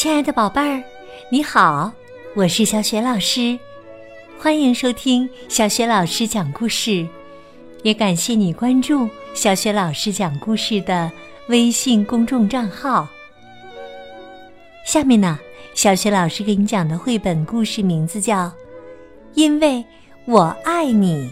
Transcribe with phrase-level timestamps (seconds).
[0.00, 0.82] 亲爱的宝贝儿，
[1.28, 1.92] 你好，
[2.34, 3.58] 我是小雪老师，
[4.38, 7.06] 欢迎收听小雪老师讲故事，
[7.82, 11.12] 也感谢你关注小雪老师讲故事的
[11.48, 13.06] 微信公众账号。
[14.86, 15.38] 下面呢，
[15.74, 18.46] 小雪老师给你讲的绘本故事名字叫
[19.34, 19.84] 《因为
[20.24, 21.28] 我爱你》，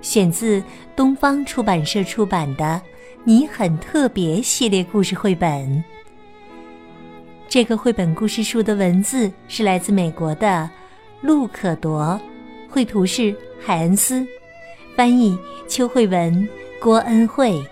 [0.00, 0.62] 选自
[0.94, 2.64] 东方出版社出版的
[3.24, 5.82] 《你很特别》系列故事绘本。
[7.52, 10.70] 这个绘本故事书的文字是来自美国的
[11.20, 12.18] 陆可铎，
[12.66, 14.26] 绘图是海恩斯，
[14.96, 15.38] 翻译
[15.68, 16.48] 邱慧文、
[16.80, 17.62] 郭恩惠。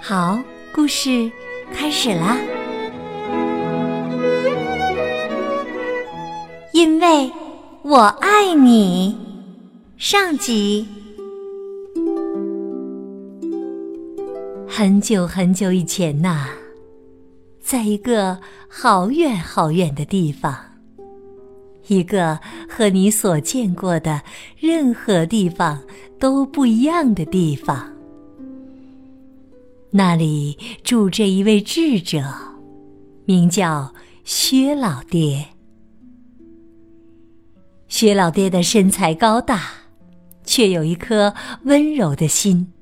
[0.00, 0.42] 好，
[0.74, 1.30] 故事
[1.74, 2.38] 开始啦！
[6.72, 7.30] 因为
[7.82, 9.18] 我爱你，
[9.98, 10.88] 上集。
[14.66, 16.48] 很久很久以前呐。
[17.62, 20.54] 在一个好远好远的地方，
[21.86, 24.20] 一个和你所见过的
[24.58, 25.80] 任何地方
[26.18, 27.90] 都不一样的地方，
[29.90, 32.22] 那里住着一位智者，
[33.24, 35.46] 名叫薛老爹。
[37.86, 39.62] 薛老爹的身材高大，
[40.44, 42.72] 却有一颗温柔的心。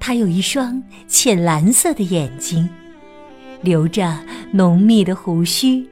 [0.00, 2.68] 他有一双浅蓝色的眼睛。
[3.62, 4.18] 留着
[4.50, 5.86] 浓密的胡须，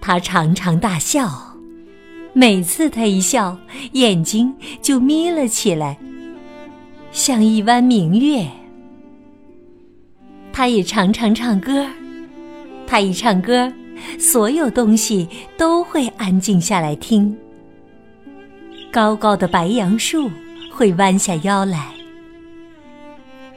[0.00, 1.30] 他常常大笑，
[2.32, 3.56] 每次他一笑，
[3.92, 5.98] 眼睛就眯了起来，
[7.12, 8.46] 像一弯明月。
[10.52, 11.86] 他也常常唱歌，
[12.86, 13.72] 他一唱歌，
[14.18, 15.28] 所有东西
[15.58, 17.36] 都会安静下来听。
[18.90, 20.30] 高高的白杨树
[20.72, 21.92] 会弯下腰来，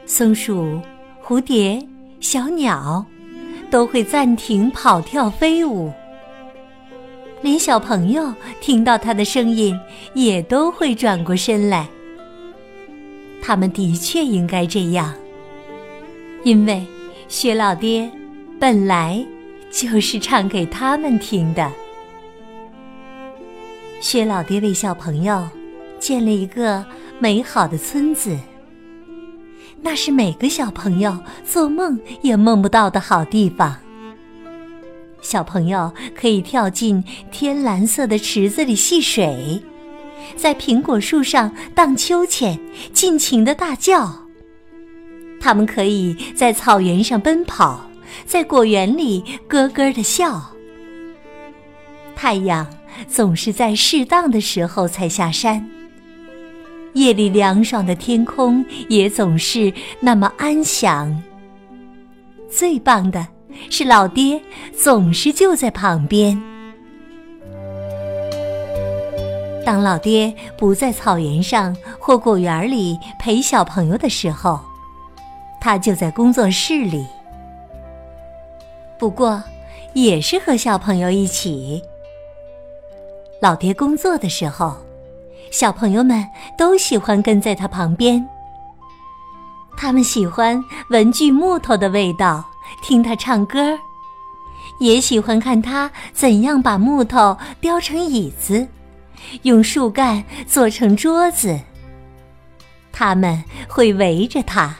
[0.04, 0.80] 松鼠、
[1.24, 1.80] 蝴蝶。
[2.20, 3.04] 小鸟
[3.70, 5.92] 都会暂停跑跳飞舞，
[7.42, 9.78] 连小朋友听到它的声音
[10.14, 11.88] 也都会转过身来。
[13.40, 15.14] 他们的确应该这样，
[16.42, 16.84] 因为
[17.28, 18.10] 薛老爹
[18.58, 19.24] 本来
[19.70, 21.70] 就是唱给他们听的。
[24.00, 25.48] 薛老爹为小朋友
[25.98, 26.84] 建了一个
[27.20, 28.36] 美好的村子。
[29.80, 33.76] 那是每个小朋友做梦也梦不到的好地方。
[35.20, 39.62] 小朋友可以跳进天蓝色的池子里戏水，
[40.36, 42.58] 在苹果树上荡秋千，
[42.92, 44.26] 尽情的大叫。
[45.40, 47.88] 他们可以在草原上奔跑，
[48.26, 50.52] 在果园里咯咯的笑。
[52.14, 52.66] 太阳
[53.06, 55.77] 总是在适当的时候才下山。
[56.94, 61.22] 夜里凉爽的天空也总是那么安详。
[62.50, 63.26] 最棒的
[63.70, 64.40] 是老爹
[64.76, 66.40] 总是就在旁边。
[69.64, 74.58] 当老爹不在草原上或果园里陪小朋友的时候，
[75.60, 77.06] 他就在工作室里。
[78.98, 79.42] 不过，
[79.92, 81.82] 也是和小朋友一起。
[83.42, 84.87] 老爹工作的时候。
[85.50, 86.24] 小朋友们
[86.56, 88.24] 都喜欢跟在他旁边，
[89.76, 92.44] 他们喜欢闻具木头的味道，
[92.82, 93.78] 听他唱歌，
[94.78, 98.66] 也喜欢看他怎样把木头雕成椅子，
[99.42, 101.58] 用树干做成桌子。
[102.92, 104.76] 他们会围着他，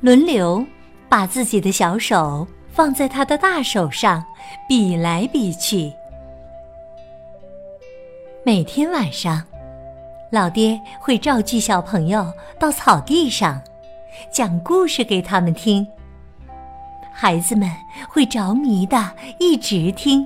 [0.00, 0.64] 轮流
[1.08, 4.22] 把自己的小手放在他的大手上，
[4.68, 5.92] 比来比去。
[8.46, 9.42] 每天晚上，
[10.30, 13.60] 老爹会召集小朋友到草地上，
[14.30, 15.84] 讲故事给他们听。
[17.12, 17.68] 孩子们
[18.08, 20.24] 会着迷的一直听，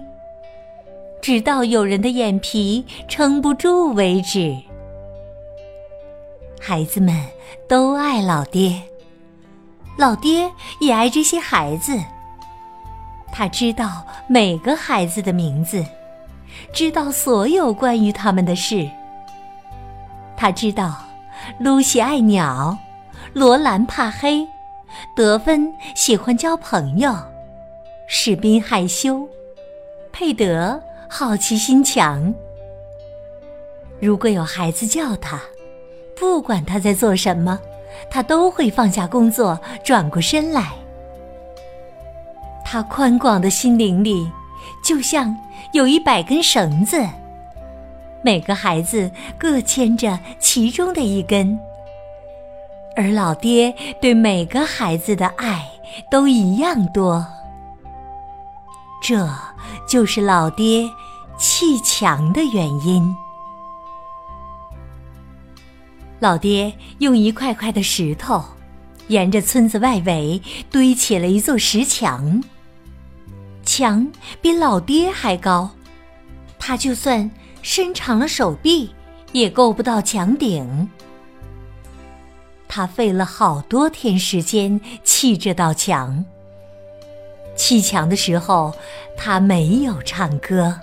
[1.23, 4.55] 直到有人的眼皮撑不住为止。
[6.61, 7.25] 孩子们
[7.67, 8.83] 都爱老爹，
[9.97, 10.47] 老爹
[10.79, 11.99] 也爱这些孩子。
[13.33, 15.83] 他知道每个孩子的名字。
[16.73, 18.89] 知道所有关于他们的事。
[20.37, 20.97] 他知道，
[21.59, 22.77] 露西爱鸟，
[23.33, 24.47] 罗兰怕黑，
[25.15, 27.15] 德芬喜欢交朋友，
[28.07, 29.29] 士兵害羞，
[30.13, 32.33] 佩德好奇心强。
[34.01, 35.41] 如果有孩子叫他，
[36.19, 37.61] 不管他在做什么，
[38.11, 40.73] 他都会放下工作，转过身来。
[42.65, 44.27] 他宽广的心灵里。
[44.91, 45.39] 就像
[45.71, 47.09] 有一百根绳子，
[48.25, 49.09] 每个孩子
[49.39, 51.57] 各牵着其中的一根，
[52.97, 55.65] 而老爹对每个孩子的爱
[56.11, 57.25] 都一样多。
[59.01, 59.31] 这
[59.89, 60.91] 就是老爹
[61.39, 63.15] 砌墙的原因。
[66.19, 68.43] 老爹用一块块的石头，
[69.07, 72.43] 沿着村子外围堆起了一座石墙。
[73.73, 74.05] 墙
[74.43, 75.71] 比老爹还高，
[76.59, 77.31] 他就算
[77.63, 78.93] 伸长了手臂，
[79.31, 80.89] 也够不到墙顶。
[82.67, 86.25] 他费了好多天时间砌这道墙。
[87.57, 88.75] 砌墙的时候，
[89.17, 90.81] 他没有唱歌。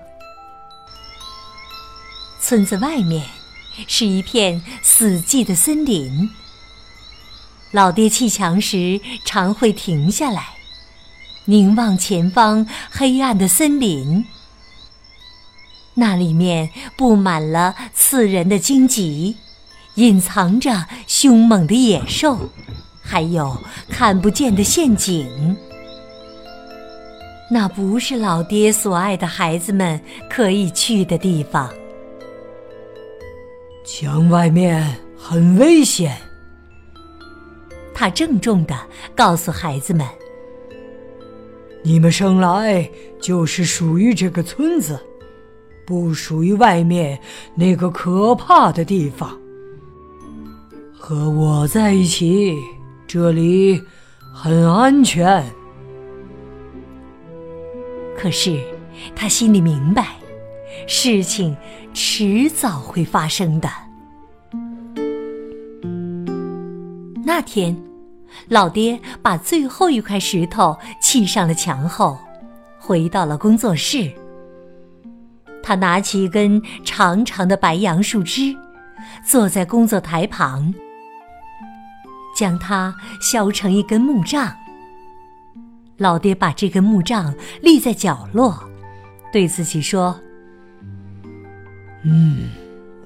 [2.39, 3.21] 村子外面
[3.85, 6.29] 是一片死寂的森林。
[7.71, 10.56] 老爹砌墙时常会停下来，
[11.47, 14.25] 凝望前方黑暗的森林。
[15.95, 19.35] 那里面布满了刺人的荆棘，
[19.95, 22.49] 隐藏着凶猛的野兽，
[23.01, 23.57] 还有
[23.89, 25.57] 看不见的陷阱。
[27.49, 29.99] 那不是老爹所爱的孩子们
[30.29, 31.73] 可以去的地方。
[33.85, 36.15] 墙外面很危险，
[37.95, 38.77] 他郑重的
[39.15, 40.05] 告诉孩子们
[41.87, 42.85] ：“你们生来
[43.17, 44.99] 就是属于这个村子，
[45.85, 47.17] 不属于外面
[47.55, 49.31] 那个可怕的地方。
[50.91, 52.53] 和我在一起，
[53.07, 53.81] 这里
[54.33, 55.41] 很安全。”
[58.19, 58.59] 可是，
[59.15, 60.17] 他心里明白，
[60.87, 61.55] 事情
[61.93, 63.69] 迟早会发生的。
[67.25, 67.73] 那天，
[68.47, 72.17] 老爹把最后一块石头砌上了墙后，
[72.79, 74.11] 回到了工作室。
[75.61, 78.55] 他拿起一根长长的白杨树枝，
[79.25, 80.73] 坐在工作台旁，
[82.35, 84.55] 将它削成一根木杖。
[85.97, 88.57] 老爹把这根木杖立在角落，
[89.33, 90.17] 对自己说
[92.05, 92.49] ：“嗯，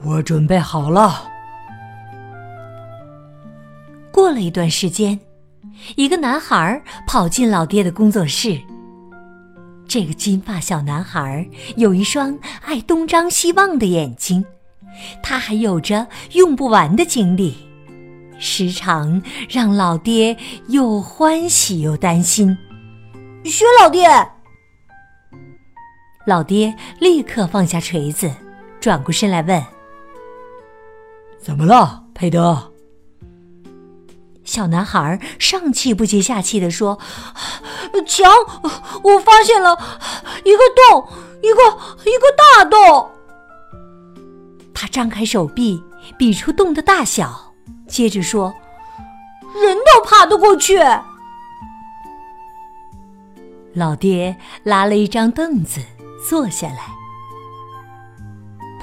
[0.03, 1.23] 我准备好了。”
[4.31, 5.19] 过了一段时间，
[5.97, 8.57] 一个男孩跑进老爹的工作室。
[9.85, 11.45] 这个金发小男孩
[11.75, 14.45] 有一双爱东张西望的眼睛，
[15.21, 17.57] 他还有着用不完的精力，
[18.39, 20.37] 时常让老爹
[20.69, 22.57] 又欢喜又担心。
[23.43, 24.07] 薛老爹，
[26.25, 28.31] 老爹立刻放下锤子，
[28.79, 29.61] 转过身来问
[31.37, 32.65] ：“怎么了，佩德？”
[34.51, 36.99] 小男孩上气不接下气的说
[38.05, 38.29] ：“墙，
[39.01, 39.79] 我发现了
[40.43, 41.07] 一个洞，
[41.41, 41.61] 一个
[42.03, 43.09] 一个大洞。”
[44.75, 45.81] 他张开手臂，
[46.17, 47.53] 比出洞的大小，
[47.87, 48.53] 接着说
[49.55, 50.81] ：“人都爬得过去。”
[53.73, 55.79] 老爹拉了一张凳子
[56.29, 56.89] 坐下来。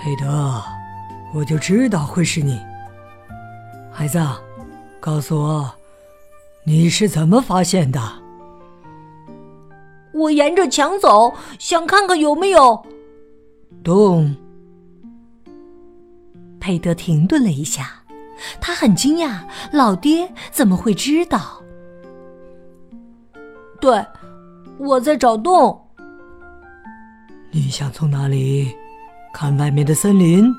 [0.01, 0.65] 佩德，
[1.35, 2.59] 我就知道会是你。
[3.93, 4.19] 孩子，
[5.01, 5.73] 告诉我，
[6.65, 8.01] 你是怎么发现的？
[10.13, 12.85] 我沿着墙走，想看看有没有
[13.83, 14.35] 洞。
[16.59, 18.03] 佩德停顿了一下，
[18.61, 19.41] 他很惊讶，
[19.73, 21.63] 老爹怎么会知道？
[23.81, 24.05] 对。
[24.81, 25.77] 我在找洞。
[27.51, 28.73] 你想从哪里
[29.35, 30.55] 看外面的森林？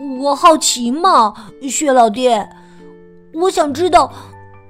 [0.00, 1.34] 我好奇嘛，
[1.68, 2.48] 薛老爹，
[3.34, 4.10] 我想知道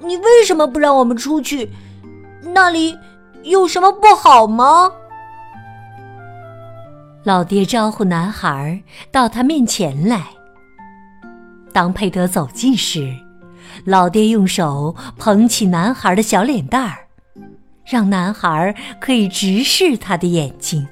[0.01, 1.71] 你为什么不让我们出去？
[2.43, 2.99] 那里
[3.45, 4.91] 有什么不好吗？
[7.23, 8.83] 老爹招呼男孩
[9.13, 10.27] 到他面前来。
[11.73, 13.15] 当佩德走近时，
[13.85, 17.07] 老爹用手捧起男孩的小脸蛋儿。
[17.85, 20.87] 让男孩可以直视他的眼睛。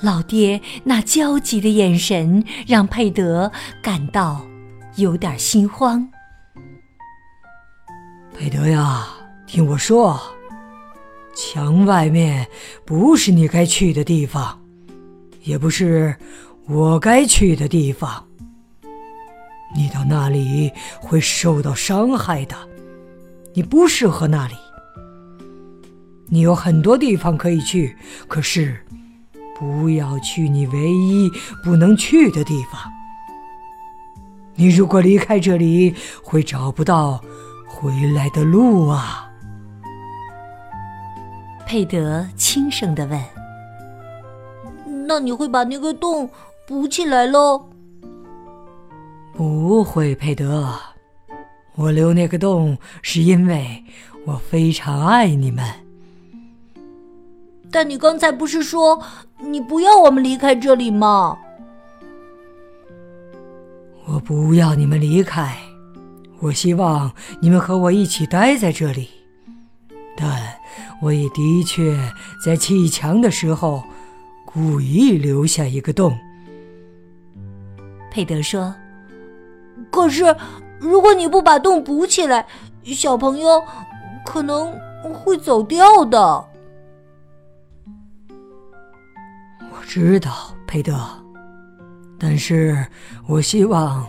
[0.00, 3.50] 老爹那焦急的眼神让佩德
[3.82, 4.46] 感到
[4.96, 6.08] 有点心慌。
[8.32, 9.08] 佩德呀，
[9.46, 10.20] 听我说，
[11.34, 12.46] 墙外面
[12.84, 14.60] 不是你该去的地方，
[15.42, 16.16] 也不是
[16.66, 18.24] 我该去的地方。
[19.74, 22.54] 你到那里会受到伤害的，
[23.52, 24.54] 你不适合那里。
[26.28, 27.96] 你有很多地方可以去，
[28.28, 28.78] 可是
[29.58, 31.30] 不要去你唯一
[31.64, 32.80] 不能去的地方。
[34.54, 37.20] 你如果离开这里，会找不到
[37.66, 39.30] 回来的路啊！
[41.66, 43.22] 佩德轻声的问
[45.06, 46.30] ：“那你会把那个洞
[46.66, 47.68] 补起来喽？”
[49.34, 50.74] 不会，佩德，
[51.76, 53.84] 我留那个洞是因为
[54.24, 55.64] 我非常爱你们。
[57.70, 59.00] 但你刚才不是说
[59.40, 61.38] 你不要我们离开这里吗？
[64.06, 65.56] 我不要你们离开，
[66.40, 69.08] 我希望你们和我一起待在这里。
[70.16, 70.28] 但
[71.00, 71.96] 我也的确
[72.44, 73.84] 在砌墙的时候
[74.44, 76.18] 故意留下一个洞。
[78.10, 78.74] 佩德说
[79.92, 80.34] ：“可是，
[80.80, 82.46] 如果你不把洞补起来，
[82.86, 83.62] 小朋友
[84.24, 84.72] 可能
[85.14, 86.44] 会走掉的。”
[89.88, 91.00] 知道，佩德。
[92.18, 92.86] 但是
[93.26, 94.06] 我希望，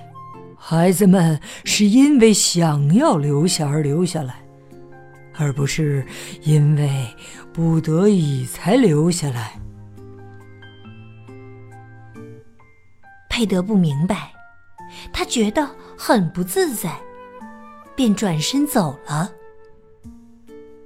[0.57, 4.43] 孩子们是因为想要留下而留下来，
[5.37, 6.05] 而不是
[6.41, 7.07] 因为
[7.53, 9.57] 不得已才留下来。
[13.29, 14.33] 佩德不明白，
[15.13, 15.65] 他觉得
[15.97, 16.99] 很不自在，
[17.95, 19.31] 便转身走了。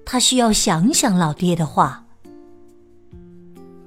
[0.05, 2.02] 他需要想想老爹的话。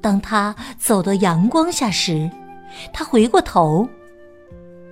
[0.06, 2.30] 当他走到阳光下时。
[2.92, 3.88] 他回过头，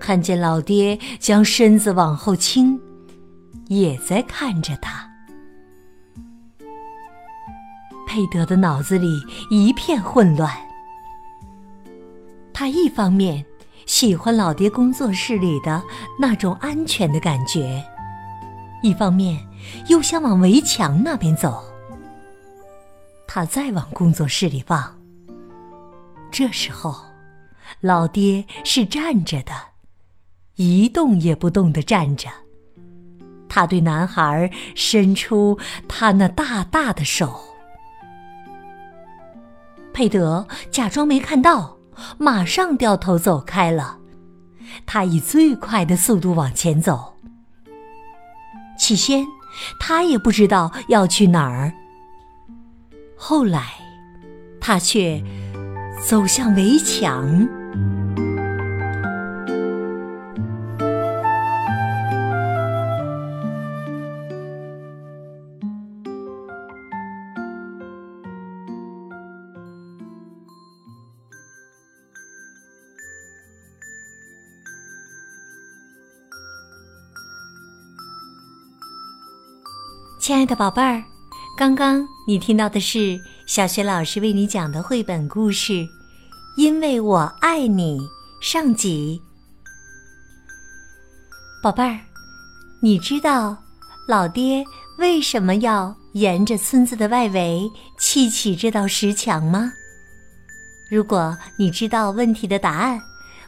[0.01, 2.77] 看见老爹将身子往后倾，
[3.69, 5.09] 也在看着他。
[8.09, 9.07] 佩德的脑子里
[9.51, 10.53] 一片混乱。
[12.53, 13.45] 他一方面
[13.87, 15.81] 喜欢老爹工作室里的
[16.19, 17.81] 那种安全的感觉，
[18.83, 19.39] 一方面
[19.87, 21.63] 又想往围墙那边走。
[23.27, 24.97] 他再往工作室里望，
[26.35, 26.97] 这时候。
[27.81, 29.53] 老爹是站着的，
[30.57, 32.29] 一动也不动的站着。
[33.49, 37.41] 他对男孩伸出他那大大的手。
[39.93, 41.77] 佩德假装没看到，
[42.19, 43.99] 马上掉头走开了。
[44.87, 47.15] 他以最快的速度往前走。
[48.79, 49.25] 起先，
[49.79, 51.73] 他也不知道要去哪儿。
[53.15, 53.75] 后来，
[54.61, 55.23] 他却
[56.03, 57.49] 走向围墙。
[80.21, 81.05] 亲爱的宝贝儿，
[81.55, 85.73] 刚刚你听到的是小雪老师为你讲的绘本故事
[86.57, 87.99] 《因为我爱你》
[88.41, 89.21] 上集。
[91.63, 92.01] 宝贝儿，
[92.81, 93.55] 你知道
[94.09, 94.65] 老爹
[94.97, 99.71] 为什么要沿着村子的外围砌起这道石墙吗？
[100.91, 102.99] 如果你知道问题的答案，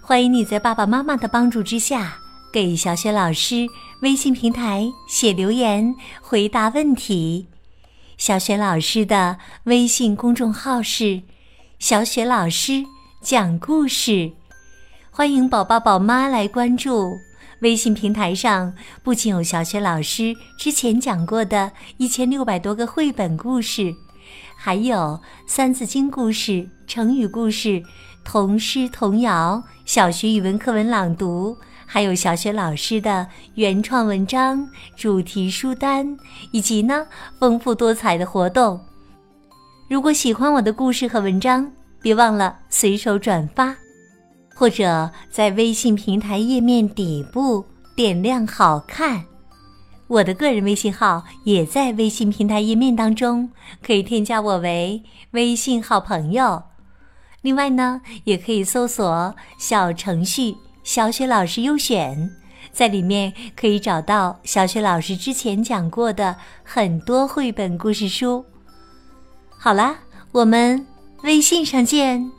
[0.03, 2.19] 欢迎你在爸爸妈妈的帮助之下
[2.53, 3.67] 给小雪老师。
[4.03, 7.47] 微信平台写留言回答问题，
[8.17, 11.21] 小雪老师的微信公众号是
[11.79, 12.83] “小雪老师
[13.21, 14.33] 讲故事”，
[15.13, 17.19] 欢迎宝宝宝妈来关注。
[17.61, 23.95] 微信平台上不仅有小雪老师之前讲过的一千六百多个绘本故事，
[24.57, 27.83] 还有三字经故事、成语故事、
[28.25, 31.59] 童诗童谣、小学语文课文朗读。
[31.97, 36.15] 还有小雪老师的原创文章、主题书单，
[36.53, 37.07] 以及呢
[37.41, 38.79] 丰富多彩的活动。
[39.89, 41.73] 如果喜欢我的故事和文章，
[42.03, 43.75] 别忘了随手转发，
[44.55, 47.65] 或者在微信平台页面底部
[47.97, 49.25] 点亮“好看”。
[50.07, 53.51] 我的个人微信号也在微信平台页面当中，
[53.83, 56.63] 可以添加我为微信好朋友。
[57.41, 60.55] 另外呢，也可以搜索小程序。
[60.87, 62.31] 小雪老师优选，
[62.71, 68.45] 在里面可以找到小雪老师之前讲过的很多绘本故事书。
[69.59, 69.99] 好啦，
[70.31, 70.87] 我们
[71.25, 72.31] 微信上见。